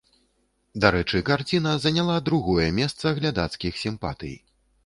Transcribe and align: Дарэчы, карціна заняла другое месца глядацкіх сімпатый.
Дарэчы, 0.85 1.21
карціна 1.29 1.75
заняла 1.85 2.17
другое 2.31 2.67
месца 2.81 3.15
глядацкіх 3.19 3.73
сімпатый. 3.87 4.35